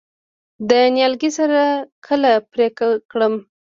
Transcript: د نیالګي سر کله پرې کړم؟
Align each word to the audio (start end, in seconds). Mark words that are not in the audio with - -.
د 0.69 0.71
نیالګي 0.95 1.29
سر 1.37 1.51
کله 2.05 2.31
پرې 2.51 2.67
کړم؟ 3.11 3.33